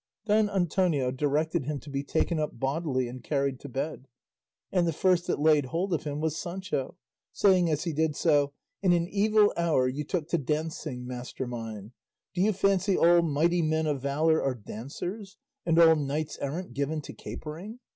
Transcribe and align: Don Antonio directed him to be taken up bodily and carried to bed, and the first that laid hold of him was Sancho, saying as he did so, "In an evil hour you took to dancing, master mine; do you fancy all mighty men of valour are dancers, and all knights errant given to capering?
Don 0.25 0.49
Antonio 0.49 1.11
directed 1.11 1.65
him 1.65 1.79
to 1.81 1.89
be 1.91 2.01
taken 2.03 2.39
up 2.39 2.59
bodily 2.59 3.07
and 3.07 3.23
carried 3.23 3.59
to 3.59 3.69
bed, 3.69 4.07
and 4.71 4.87
the 4.87 4.93
first 4.93 5.27
that 5.27 5.39
laid 5.39 5.67
hold 5.67 5.93
of 5.93 6.05
him 6.05 6.19
was 6.19 6.35
Sancho, 6.35 6.97
saying 7.31 7.69
as 7.69 7.83
he 7.83 7.93
did 7.93 8.15
so, 8.15 8.51
"In 8.81 8.93
an 8.93 9.07
evil 9.07 9.53
hour 9.55 9.87
you 9.87 10.03
took 10.03 10.27
to 10.29 10.39
dancing, 10.39 11.05
master 11.05 11.45
mine; 11.45 11.91
do 12.33 12.41
you 12.41 12.51
fancy 12.51 12.97
all 12.97 13.21
mighty 13.21 13.61
men 13.61 13.85
of 13.85 14.01
valour 14.01 14.41
are 14.41 14.55
dancers, 14.55 15.37
and 15.67 15.77
all 15.77 15.95
knights 15.95 16.35
errant 16.39 16.73
given 16.73 17.01
to 17.01 17.13
capering? 17.13 17.77